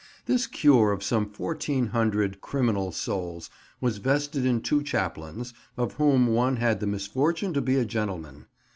This 0.25 0.47
cure 0.47 0.91
of 0.91 1.03
some 1.03 1.25
1400 1.27 2.41
(criminal) 2.41 2.91
souls 2.91 3.51
was 3.79 3.99
vested 3.99 4.47
in 4.47 4.61
two 4.61 4.81
chaplains, 4.81 5.53
of 5.77 5.93
whom 5.93 6.25
one 6.25 6.55
had 6.55 6.79
the 6.79 6.87
misfortune 6.87 7.53
to 7.53 7.61
be 7.61 7.75
a 7.75 7.85
gentleman. 7.85 8.47